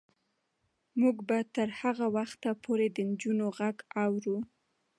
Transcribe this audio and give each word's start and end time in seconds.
موږ 1.01 1.17
به 1.27 1.37
تر 1.55 1.69
هغه 1.81 2.05
وخته 2.17 2.49
پورې 2.63 2.87
د 2.95 2.97
نجونو 3.09 3.45
غږ 3.57 3.77
اورو. 4.03 4.37